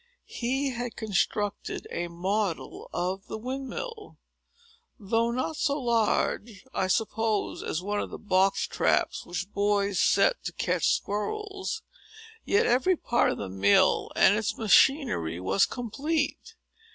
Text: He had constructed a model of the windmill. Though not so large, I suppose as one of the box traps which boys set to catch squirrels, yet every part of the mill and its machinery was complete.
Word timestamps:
He 0.33 0.71
had 0.71 0.95
constructed 0.95 1.85
a 1.91 2.07
model 2.07 2.89
of 2.91 3.27
the 3.27 3.37
windmill. 3.37 4.17
Though 4.99 5.29
not 5.29 5.57
so 5.57 5.79
large, 5.79 6.65
I 6.73 6.87
suppose 6.87 7.61
as 7.61 7.83
one 7.83 7.99
of 7.99 8.09
the 8.09 8.17
box 8.17 8.61
traps 8.65 9.27
which 9.27 9.53
boys 9.53 9.99
set 9.99 10.43
to 10.45 10.53
catch 10.53 10.87
squirrels, 10.87 11.83
yet 12.45 12.65
every 12.65 12.95
part 12.97 13.31
of 13.33 13.37
the 13.37 13.47
mill 13.47 14.11
and 14.15 14.35
its 14.35 14.57
machinery 14.57 15.39
was 15.39 15.67
complete. 15.67 16.55